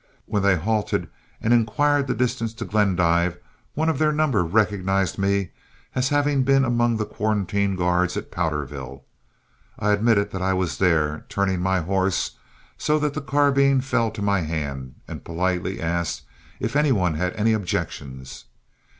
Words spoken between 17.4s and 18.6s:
objections.